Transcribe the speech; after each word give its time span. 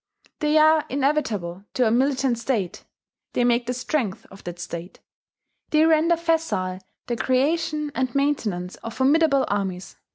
They 0.39 0.57
are 0.57 0.83
inevitable 0.89 1.63
to 1.75 1.85
a 1.85 1.91
militant 1.91 2.39
state; 2.39 2.85
they 3.33 3.43
make 3.43 3.67
the 3.67 3.73
strength 3.75 4.25
of 4.31 4.43
that 4.45 4.57
state; 4.57 4.99
they 5.69 5.85
render 5.85 6.17
facile 6.17 6.79
the 7.05 7.15
creation 7.15 7.91
and 7.93 8.15
maintenance 8.15 8.77
of 8.77 8.95
formidable 8.95 9.45
armies. 9.47 9.97